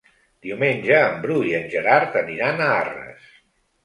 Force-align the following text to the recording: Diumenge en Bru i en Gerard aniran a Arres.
Diumenge 0.43 0.95
en 1.09 1.19
Bru 1.25 1.35
i 1.49 1.53
en 1.57 1.67
Gerard 1.73 2.17
aniran 2.21 2.65
a 2.65 2.71
Arres. 2.79 3.29